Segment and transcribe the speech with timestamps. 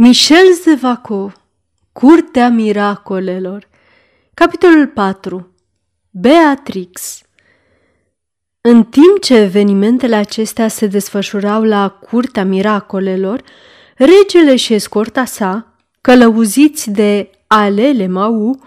[0.00, 1.32] Michel Zevaco
[1.92, 3.68] Curtea miracolelor.
[4.34, 5.54] Capitolul 4
[6.10, 7.20] Beatrix.
[8.60, 13.42] În timp ce evenimentele acestea se desfășurau la Curtea miracolelor,
[13.96, 18.60] regele și escorta sa, călăuziți de Alele Mau,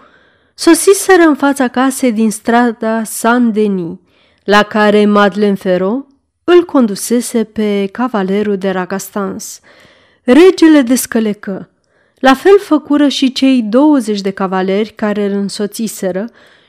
[0.54, 3.98] sosiseră în fața casei din strada Saint-Denis,
[4.44, 6.06] la care Madeleine Ferro
[6.44, 9.60] îl condusese pe cavalerul de Ragastans–
[10.24, 11.70] Regele descălecă.
[12.14, 16.24] La fel făcură și cei 20 de cavaleri care îl însoțiseră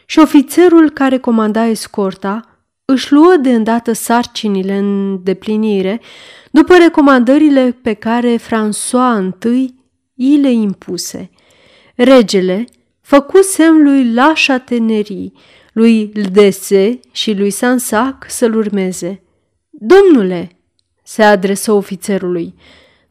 [0.06, 2.54] și ofițerul care comanda escorta
[2.86, 6.02] își luă de îndată sarcinile în deplinire
[6.52, 9.74] după recomandările pe care François I
[10.16, 11.30] i le impuse.
[11.96, 12.66] Regele
[13.02, 15.32] făcu semn lui La Châtellenie,
[15.74, 19.24] lui Ldese și lui Sansac să-l urmeze.
[19.70, 20.50] Domnule,
[21.04, 22.54] se adresă ofițerului,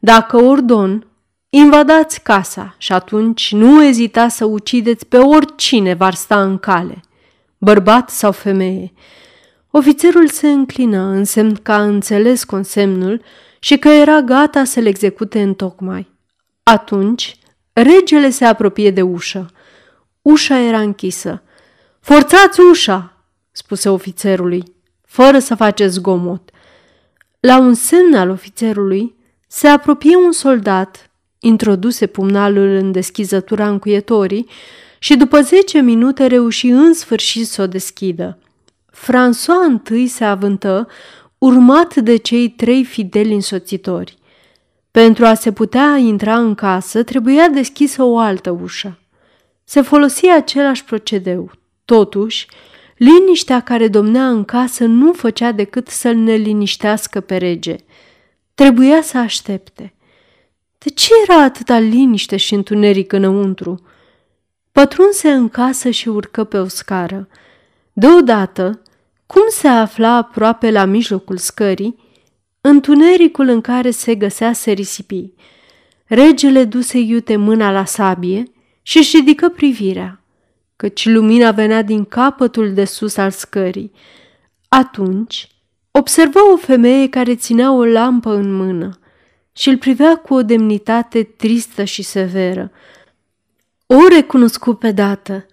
[0.05, 1.07] dacă ordon,
[1.49, 7.01] invadați casa și atunci nu ezita să ucideți pe oricine v-ar sta în cale,
[7.57, 8.93] bărbat sau femeie.
[9.71, 13.21] Ofițerul se înclină în semn că a înțeles consemnul
[13.59, 16.11] și că era gata să-l execute în tocmai.
[16.63, 17.37] Atunci,
[17.73, 19.49] regele se apropie de ușă.
[20.21, 21.43] Ușa era închisă.
[21.99, 24.63] Forțați ușa, spuse ofițerului,
[25.05, 26.49] fără să faceți zgomot.
[27.39, 29.21] La un semn al ofițerului,
[29.55, 34.47] se apropie un soldat, introduse pumnalul în deschizătura încuietorii
[34.99, 38.37] și după zece minute reuși în sfârșit să o deschidă.
[38.91, 40.87] François întâi se avântă,
[41.37, 44.17] urmat de cei trei fideli însoțitori.
[44.91, 48.99] Pentru a se putea intra în casă, trebuia deschisă o altă ușă.
[49.63, 51.51] Se folosia același procedeu.
[51.85, 52.47] Totuși,
[52.97, 57.75] liniștea care domnea în casă nu făcea decât să-l neliniștească pe rege–
[58.53, 59.93] Trebuia să aștepte.
[60.77, 63.85] De ce era atâta liniște și întuneric înăuntru?
[64.71, 67.27] Pătrunse în casă și urcă pe o scară.
[67.93, 68.81] Deodată,
[69.25, 71.95] cum se afla aproape la mijlocul scării,
[72.61, 75.31] întunericul în care se găsea se risipi.
[76.05, 78.43] Regele duse iute mâna la sabie
[78.81, 80.21] și își ridică privirea,
[80.75, 83.91] căci lumina venea din capătul de sus al scării.
[84.67, 85.47] Atunci
[85.95, 88.99] Observă o femeie care ținea o lampă în mână
[89.55, 92.71] și îl privea cu o demnitate tristă și severă.
[93.85, 95.45] O recunoscu pe dată.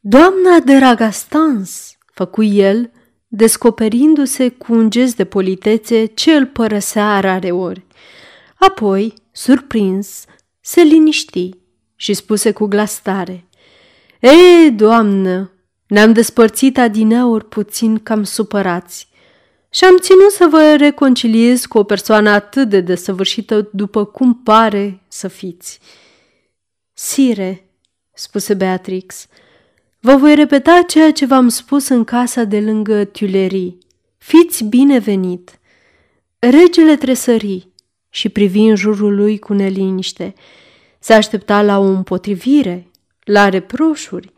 [0.00, 2.90] Doamna de Ragastans, făcu el,
[3.28, 7.84] descoperindu-se cu un gest de politețe ce îl părăsea rare ori.
[8.54, 10.24] Apoi, surprins,
[10.60, 11.50] se liniști
[11.96, 13.48] și spuse cu glas tare.
[14.20, 15.50] Ei, doamnă,
[15.86, 19.14] ne-am despărțit adineauri puțin cam supărați
[19.76, 25.00] și am ținut să vă reconciliez cu o persoană atât de desăvârșită după cum pare
[25.08, 25.80] să fiți.
[26.92, 27.70] Sire,
[28.14, 29.26] spuse Beatrix,
[30.00, 33.78] vă voi repeta ceea ce v-am spus în casa de lângă Tuilerii.
[34.18, 35.58] Fiți binevenit!
[36.38, 37.68] Regele tresări
[38.08, 40.34] și privi în jurul lui cu neliniște.
[40.98, 42.90] Se aștepta la o împotrivire,
[43.24, 44.32] la reproșuri,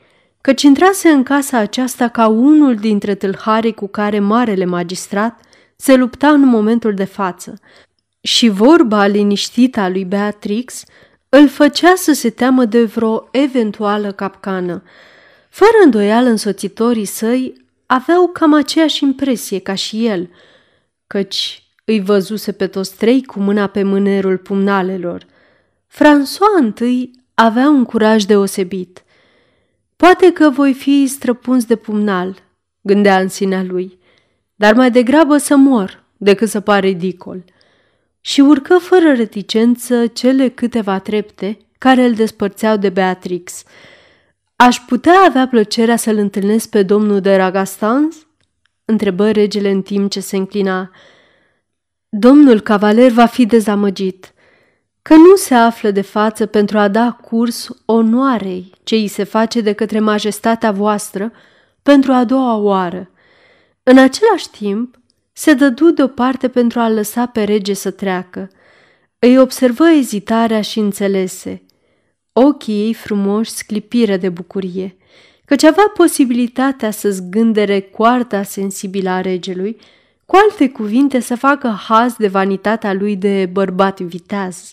[0.49, 5.41] căci intrase în casa aceasta ca unul dintre tâlharii cu care marele magistrat
[5.77, 7.59] se lupta în momentul de față.
[8.21, 10.83] Și vorba liniștită a lui Beatrix
[11.29, 14.83] îl făcea să se teamă de vreo eventuală capcană.
[15.51, 20.31] Fără îndoială, însoțitorii săi aveau cam aceeași impresie ca și el,
[21.07, 25.27] căci îi văzuse pe toți trei cu mâna pe mânerul pumnalelor.
[25.89, 29.03] François întâi avea un curaj deosebit–
[29.99, 32.43] Poate că voi fi străpuns de pumnal,
[32.81, 33.99] gândea în sinea lui,
[34.55, 37.45] dar mai degrabă să mor decât să par ridicol.
[38.21, 43.63] Și urcă fără reticență cele câteva trepte care îl despărțeau de Beatrix.
[44.57, 48.17] Aș putea avea plăcerea să-l întâlnesc pe domnul de Ragastans?
[48.85, 50.91] întrebă regele în timp ce se înclina.
[52.09, 54.33] Domnul cavaler va fi dezamăgit–
[55.03, 59.61] că nu se află de față pentru a da curs onoarei ce îi se face
[59.61, 61.33] de către majestatea voastră
[61.83, 63.11] pentru a doua oară.
[63.83, 64.99] În același timp,
[65.33, 68.51] se dădu deoparte pentru a lăsa pe rege să treacă.
[69.19, 71.63] Îi observă ezitarea și înțelese.
[72.33, 74.97] Ochii ei frumoși sclipiră de bucurie,
[75.45, 79.77] căci avea posibilitatea să zgândere coarta sensibilă a regelui,
[80.27, 84.73] cu alte cuvinte să facă haz de vanitatea lui de bărbat viteaz.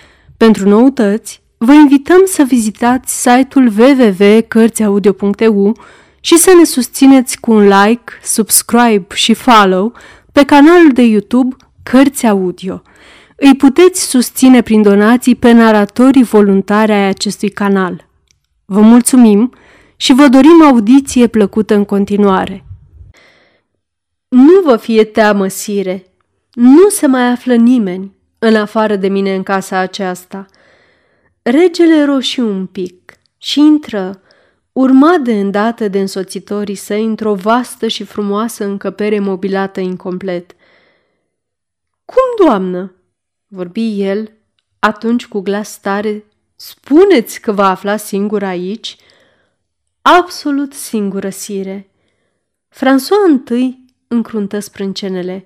[0.45, 5.77] Pentru noutăți, vă invităm să vizitați site-ul www.cărțiaudio.eu
[6.19, 9.93] și să ne susțineți cu un like, subscribe și follow
[10.31, 12.81] pe canalul de YouTube Cărți Audio.
[13.35, 18.07] Îi puteți susține prin donații pe naratorii voluntari ai acestui canal.
[18.65, 19.53] Vă mulțumim
[19.95, 22.65] și vă dorim audiție plăcută în continuare.
[24.27, 26.05] Nu vă fie teamă, sire.
[26.53, 30.45] Nu se mai află nimeni în afară de mine în casa aceasta.
[31.41, 34.21] Regele roșii un pic și intră,
[34.71, 40.55] urmat de îndată de însoțitorii săi într-o vastă și frumoasă încăpere mobilată incomplet.
[42.05, 42.95] Cum, doamnă?"
[43.47, 44.31] vorbi el
[44.79, 46.25] atunci cu glas tare.
[46.55, 48.97] Spuneți că vă afla singur aici?"
[50.01, 51.89] Absolut singură, sire."
[52.69, 55.45] François întâi încruntă sprâncenele.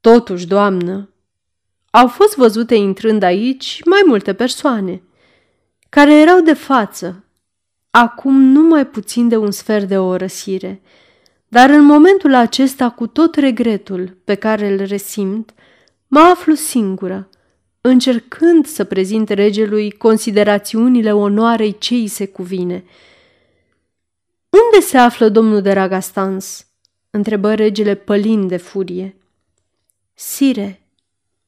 [0.00, 1.11] Totuși, doamnă,
[1.94, 5.02] au fost văzute intrând aici mai multe persoane,
[5.88, 7.24] care erau de față,
[7.90, 10.82] acum nu mai puțin de un sfert de oră, sire,
[11.48, 15.54] dar în momentul acesta, cu tot regretul pe care îl resimt,
[16.06, 17.28] mă aflu singură,
[17.80, 22.84] încercând să prezint regelui considerațiunile onoarei ce îi se cuvine.
[24.48, 26.66] Unde se află domnul de Ragastans?"
[27.10, 29.16] întrebă regele pălind de furie.
[30.14, 30.81] Sire,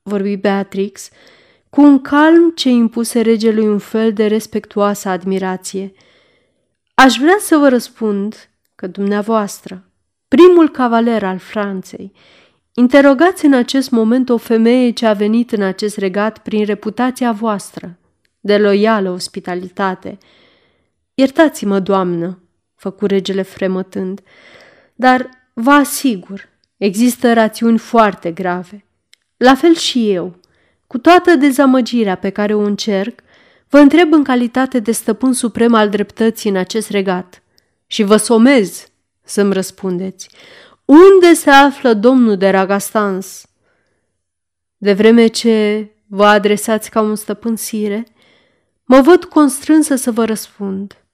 [0.07, 1.09] vorbi Beatrix,
[1.71, 5.93] cu un calm ce impuse regelui un fel de respectuoasă admirație.
[6.95, 9.85] Aș vrea să vă răspund că dumneavoastră,
[10.29, 12.13] primul cavaler al Franței,
[12.75, 17.99] interogați în acest moment o femeie ce a venit în acest regat prin reputația voastră,
[18.41, 20.19] de loială ospitalitate.
[21.15, 22.43] Iertați-mă, doamnă,
[22.75, 24.21] făcu regele fremătând,
[24.95, 28.84] dar vă asigur Există rațiuni foarte grave.
[29.45, 30.35] La fel și eu.
[30.87, 33.21] Cu toată dezamăgirea pe care o încerc,
[33.69, 37.43] vă întreb în calitate de stăpân suprem al dreptății în acest regat
[37.87, 38.87] și vă somez
[39.23, 40.29] să-mi răspundeți.
[40.85, 43.47] Unde se află domnul de Ragastans?
[44.77, 48.07] De vreme ce vă adresați ca un stăpân sire,
[48.85, 51.05] mă văd constrânsă să vă răspund.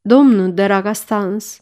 [0.00, 1.60] Domnul de Ragastans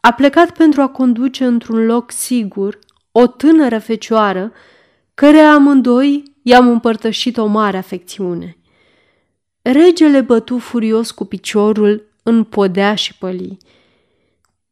[0.00, 2.78] a plecat pentru a conduce într-un loc sigur
[3.12, 4.52] o tânără fecioară,
[5.20, 8.56] care amândoi i-am împărtășit o mare afecțiune.
[9.62, 13.56] Regele bătu furios cu piciorul în podea și păli.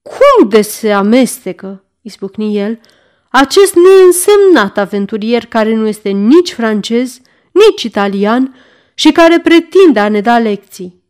[0.03, 2.81] Cum de se amestecă, izbucni el,
[3.29, 7.21] acest neînsemnat aventurier care nu este nici francez,
[7.53, 8.55] nici italian
[8.95, 11.03] și care pretinde a ne da lecții.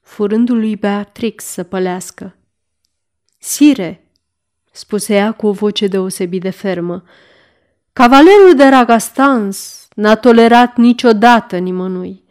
[0.00, 2.36] Furându lui Beatrix să pălească.
[3.38, 4.10] Sire,
[4.72, 7.04] spuse ea cu o voce deosebit de fermă,
[7.92, 12.24] cavalerul de Ragastans n-a tolerat niciodată nimănui.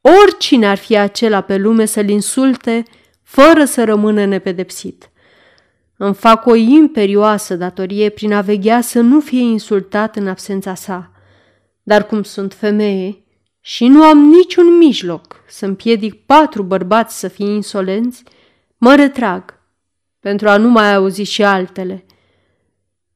[0.00, 2.82] Oricine ar fi acela pe lume să-l insulte
[3.22, 5.10] fără să rămână nepedepsit.
[5.96, 11.10] Îmi fac o imperioasă datorie prin a veghea să nu fie insultat în absența sa.
[11.82, 13.24] Dar cum sunt femeie
[13.60, 18.22] și nu am niciun mijloc să împiedic patru bărbați să fie insolenți,
[18.76, 19.60] mă retrag
[20.20, 22.04] pentru a nu mai auzi și altele.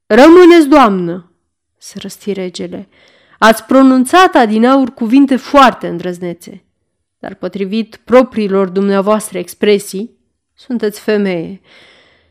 [0.06, 1.25] Rămâneți, doamnă,
[1.86, 2.88] se răsti regele.
[3.38, 6.64] Ați pronunțat adinaur cuvinte foarte îndrăznețe,
[7.18, 10.10] dar potrivit propriilor dumneavoastră expresii,
[10.54, 11.60] sunteți femeie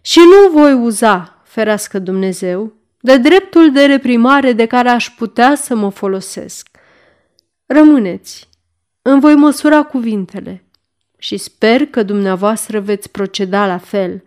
[0.02, 5.76] și nu voi uza, ferească Dumnezeu, de dreptul de reprimare de care aș putea să
[5.76, 6.70] mă folosesc.
[7.66, 8.50] Rămâneți,
[9.02, 10.64] îmi voi măsura cuvintele
[11.18, 14.24] și sper că dumneavoastră veți proceda la fel–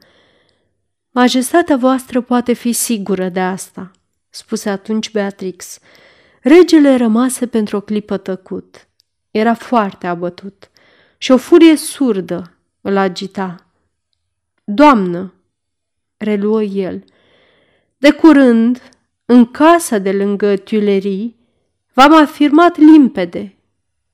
[1.11, 3.90] Majestatea voastră poate fi sigură de asta,
[4.38, 5.78] spuse atunci Beatrix.
[6.40, 8.88] Regele rămase pentru o clipă tăcut.
[9.30, 10.71] Era foarte abătut
[11.18, 13.66] și o furie surdă îl agita.
[14.64, 15.35] Doamnă,
[16.16, 17.04] reluă el,
[17.99, 18.83] de curând,
[19.25, 21.37] în casa de lângă Tuilerii,
[21.92, 23.57] v-am afirmat limpede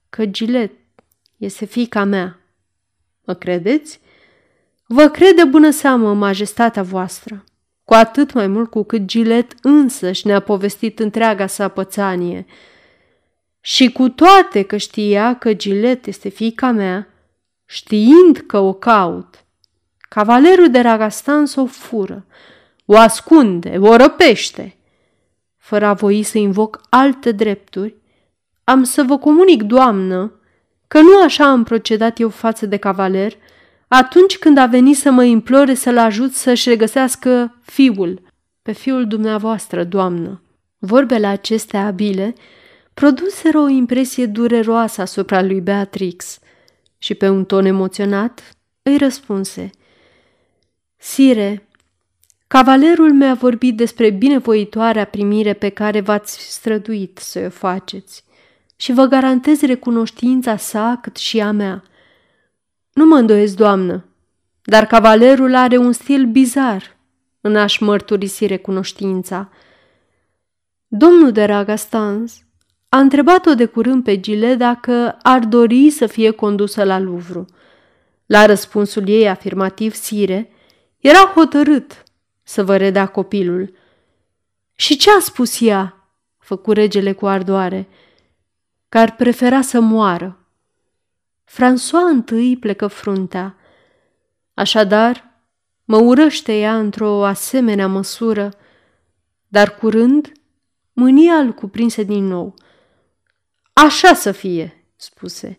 [0.08, 0.72] că Gilet
[1.36, 2.40] este fica mea.
[3.24, 4.00] Mă credeți?
[4.86, 7.44] Vă crede bună seamă majestatea voastră,
[7.84, 12.46] cu atât mai mult cu cât Gilet însăși ne-a povestit întreaga sa pățanie.
[13.60, 17.08] Și cu toate că știa că Gilet este fica mea,
[17.64, 19.44] știind că o caut,
[20.08, 22.26] cavalerul de Ragastan o fură,
[22.84, 24.76] o ascunde, o răpește.
[25.56, 27.94] Fără a voi să invoc alte drepturi,
[28.64, 30.32] am să vă comunic, doamnă,
[30.88, 33.36] că nu așa am procedat eu față de cavaler
[33.88, 38.22] atunci când a venit să mă implore să-l ajut să-și regăsească fiul,
[38.62, 40.42] pe fiul dumneavoastră, doamnă.
[40.78, 42.34] Vorbele acestea abile
[42.94, 46.38] produseră o impresie dureroasă asupra lui Beatrix
[46.98, 49.70] și pe un ton emoționat îi răspunse.
[50.96, 51.68] Sire,
[52.46, 58.24] cavalerul mi-a vorbit despre binevoitoarea primire pe care v-ați străduit să o faceți
[58.76, 61.82] și vă garantez recunoștința sa cât și a mea.
[62.94, 64.04] Nu mă îndoiesc, doamnă,
[64.62, 66.96] dar cavalerul are un stil bizar
[67.40, 69.50] în a-și mărturisi recunoștința.
[70.86, 72.44] Domnul de Ragastans
[72.88, 77.44] a întrebat-o de curând pe Gile dacă ar dori să fie condusă la Louvre.
[78.26, 80.50] La răspunsul ei afirmativ, Sire,
[80.98, 82.02] era hotărât
[82.42, 83.74] să vă redea copilul.
[84.74, 86.08] Și ce a spus ea?
[86.38, 87.88] făcu regele cu ardoare,
[88.88, 90.43] că ar prefera să moară.
[91.44, 93.56] François întâi plecă fruntea.
[94.54, 95.42] Așadar,
[95.84, 98.52] mă urăște ea într-o asemenea măsură,
[99.48, 100.32] dar curând
[100.92, 102.54] mânia îl cuprinse din nou.
[103.72, 105.58] Așa să fie, spuse.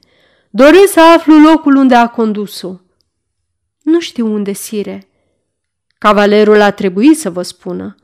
[0.50, 2.75] Doresc să aflu locul unde a condus-o.
[3.82, 5.08] Nu știu unde, sire.
[5.98, 7.96] Cavalerul a trebuit să vă spună.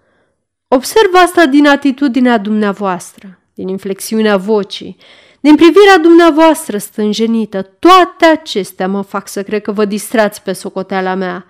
[0.68, 4.98] Observ asta din atitudinea dumneavoastră, din inflexiunea vocii,
[5.42, 7.62] din privirea dumneavoastră stânjenită.
[7.62, 11.46] Toate acestea mă fac să cred că vă distrați pe socoteala mea.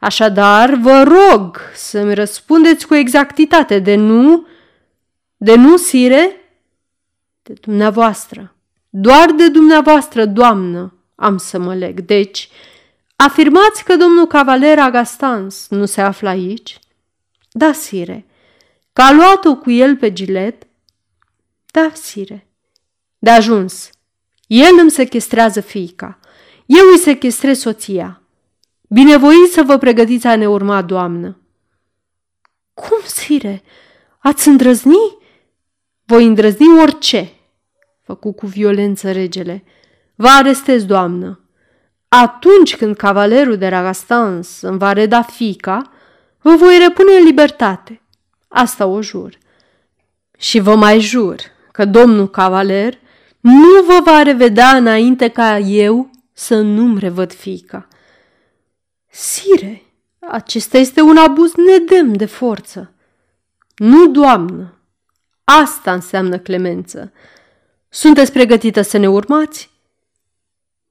[0.00, 4.46] Așadar, vă rog să-mi răspundeți cu exactitate, de nu...
[5.36, 6.36] De nu, sire?
[7.42, 8.54] De dumneavoastră.
[8.88, 12.00] Doar de dumneavoastră, doamnă, am să mă leg.
[12.00, 12.48] Deci,
[13.16, 16.78] afirmați că domnul cavaler Agastans nu se află aici?
[17.50, 18.26] Da, sire.
[18.92, 20.66] Că a luat-o cu el pe gilet?
[21.70, 22.47] Da, sire.
[23.18, 23.90] De ajuns.
[24.46, 26.18] El îmi sequestrează fiica.
[26.66, 28.22] Eu îi sequestrez soția.
[28.88, 31.40] Binevoiți să vă pregătiți a ne urma, doamnă.
[32.74, 33.62] Cum, sire?
[34.18, 35.16] Ați îndrăzni?
[36.04, 37.32] Voi îndrăzni orice,
[38.02, 39.64] făcu cu violență regele.
[40.14, 41.40] Vă arestez, doamnă.
[42.08, 45.92] Atunci când cavalerul de Ragastans îmi va reda fica,
[46.40, 48.02] vă voi repune în libertate.
[48.48, 49.38] Asta o jur.
[50.38, 51.40] Și vă mai jur
[51.72, 52.98] că domnul cavaler
[53.40, 57.88] nu vă va revedea înainte ca eu să nu-mi revăd fiica.
[59.10, 59.82] Sire,
[60.18, 62.92] acesta este un abuz nedemn de forță.
[63.76, 64.78] Nu, doamnă,
[65.44, 67.12] asta înseamnă clemență.
[67.88, 69.70] Sunteți pregătită să ne urmați?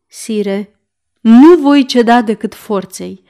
[0.08, 0.80] Sire,
[1.20, 3.24] nu voi ceda decât forței.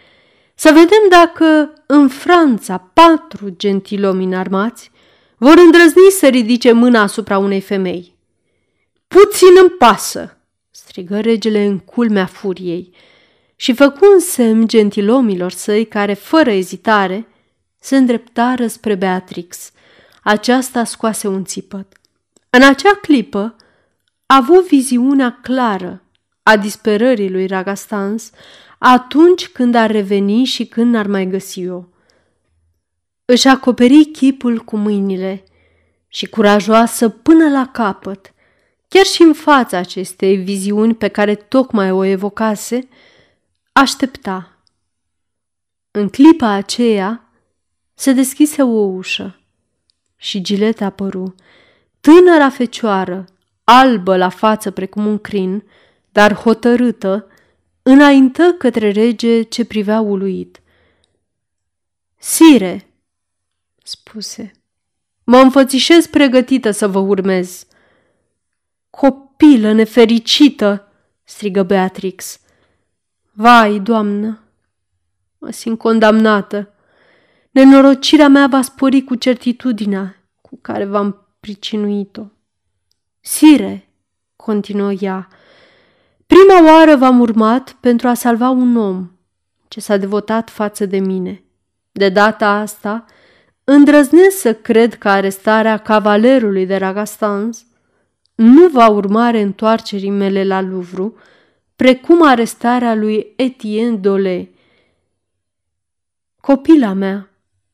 [0.55, 4.91] Să vedem dacă în Franța patru gentilomi înarmați
[5.37, 8.16] vor îndrăzni să ridice mâna asupra unei femei.
[9.07, 10.37] Puțin îmi pasă,
[10.71, 12.95] strigă regele în culmea furiei
[13.55, 17.27] și făcu un semn gentilomilor săi care, fără ezitare,
[17.79, 19.71] se îndreptară spre Beatrix.
[20.23, 21.97] Aceasta scoase un țipăt.
[22.49, 23.55] În acea clipă
[24.25, 26.01] a avut viziunea clară
[26.43, 28.31] a disperării lui Ragastans
[28.77, 31.83] atunci când ar reveni și când n-ar mai găsi-o.
[33.25, 35.43] Își acoperi chipul cu mâinile
[36.07, 38.31] și curajoasă până la capăt–
[38.87, 42.87] Chiar și în fața acestei viziuni pe care tocmai o evocase,
[43.71, 44.57] aștepta.
[45.91, 47.31] În clipa aceea
[47.93, 49.39] se deschise o ușă
[50.15, 51.35] și Gilet apăru,
[51.99, 53.25] tânăra fecioară,
[53.63, 55.63] albă la față precum un crin,
[56.11, 57.27] dar hotărâtă,
[57.81, 60.61] înaintă către rege ce privea uluit.
[62.17, 62.93] Sire,
[63.83, 64.51] spuse,
[65.23, 67.66] mă înfățișez pregătită să vă urmez.
[68.97, 70.87] Copilă nefericită!"
[71.23, 72.39] strigă Beatrix.
[73.31, 74.39] Vai, doamnă,
[75.37, 76.73] mă simt condamnată.
[77.51, 82.23] Nenorocirea mea va spori cu certitudinea cu care v-am pricinuit-o.
[83.19, 83.89] Sire,
[84.35, 85.27] continuă ea,
[86.25, 89.11] prima oară v-am urmat pentru a salva un om
[89.67, 91.43] ce s-a devotat față de mine.
[91.91, 93.05] De data asta,
[93.63, 97.65] îndrăznesc să cred că arestarea cavalerului de Ragastans
[98.37, 101.13] nu va urma întoarcerii mele la Louvre,
[101.75, 104.49] precum arestarea lui Etienne Dole.
[106.41, 107.29] Copila mea,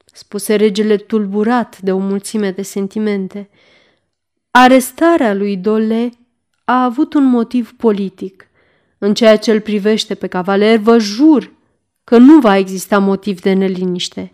[0.06, 3.50] spuse regele tulburat de o mulțime de sentimente,
[4.52, 6.10] arestarea lui Dole
[6.64, 8.48] a avut un motiv politic.
[8.98, 11.52] În ceea ce îl privește pe cavaler, vă jur
[12.04, 14.32] că nu va exista motiv de neliniște.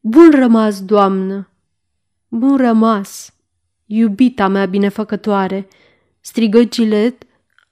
[0.00, 1.48] Bun rămas, doamnă,
[2.28, 3.33] bun rămas,
[3.86, 5.68] iubita mea binefăcătoare,
[6.20, 7.22] strigă Gilet,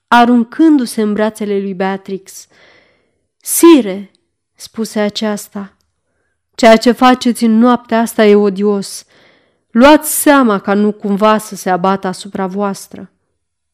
[0.07, 2.47] aruncându-se în brațele lui Beatrix.
[3.37, 4.11] Sire,
[4.55, 5.77] spuse aceasta,
[6.55, 9.05] ceea ce faceți în noaptea asta e odios.
[9.71, 13.11] Luați seama ca nu cumva să se abată asupra voastră.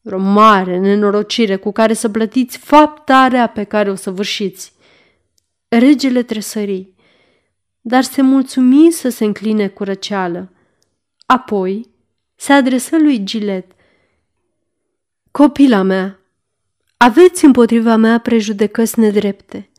[0.04, 4.72] O mare nenorocire cu care să plătiți fapta rea pe care o să vârșiți.
[5.68, 6.94] Regele tresării,
[7.80, 10.52] dar se mulțumi să se încline cu răceală.
[11.26, 11.90] Apoi
[12.40, 13.72] se adresă lui Gilet.
[15.30, 16.20] Copila mea,
[16.96, 19.70] aveți împotriva mea prejudecăți nedrepte.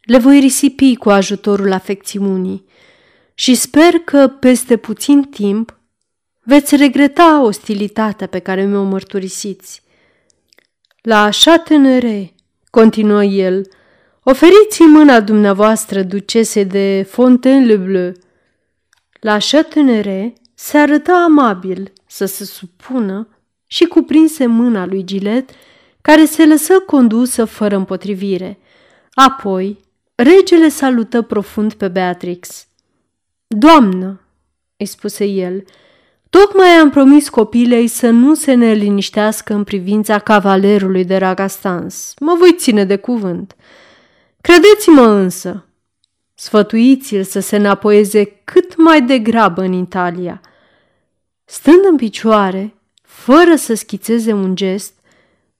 [0.00, 2.64] Le voi risipi cu ajutorul afecțiunii
[3.34, 5.78] și sper că peste puțin timp
[6.42, 9.82] veți regreta ostilitatea pe care mi-o mărturisiți.
[11.02, 12.34] La așa tânăre,
[12.70, 13.68] continuă el,
[14.22, 18.12] oferiți mâna dumneavoastră ducese de Fontainebleau.
[19.20, 23.28] La așa tânăre se arăta amabil să se supună
[23.66, 25.50] și cuprinse mâna lui Gilet,
[26.00, 28.58] care se lăsă condusă fără împotrivire.
[29.14, 29.78] Apoi,
[30.14, 32.66] regele salută profund pe Beatrix.
[33.46, 34.20] Doamnă,
[34.76, 35.64] îi spuse el,
[36.30, 42.14] tocmai am promis copilei să nu se ne liniștească în privința cavalerului de Ragastans.
[42.20, 43.56] Mă voi ține de cuvânt.
[44.40, 45.65] Credeți-mă însă,
[46.38, 50.40] sfătuiți-l să se înapoieze cât mai degrabă în Italia.
[51.44, 54.94] Stând în picioare, fără să schițeze un gest,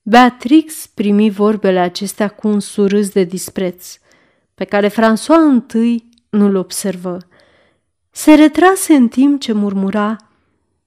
[0.02, 3.98] Beatrix primi vorbele acestea cu un surâs de dispreț,
[4.54, 7.18] pe care François I nu-l observă.
[8.10, 10.16] Se retrase în timp ce murmura,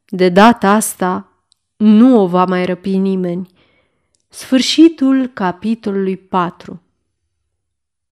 [0.05, 1.31] de data asta
[1.77, 3.49] nu o va mai răpi nimeni.
[4.27, 6.81] Sfârșitul capitolului 4